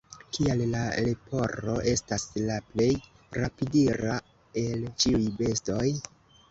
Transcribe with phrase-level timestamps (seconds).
[0.35, 2.89] Kial la leporo estas la plej
[3.43, 4.19] rapidira
[4.67, 5.89] el ĉiuj bestoj?